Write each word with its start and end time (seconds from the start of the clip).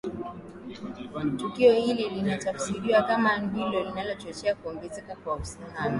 Tukio 1.37 1.73
hili 1.73 2.09
linatafsiriwa 2.09 3.03
kama 3.03 3.37
ndilo 3.37 3.83
lililochochea 3.83 4.55
kuongezeka 4.55 5.15
kwa 5.15 5.35
uhasama 5.35 5.73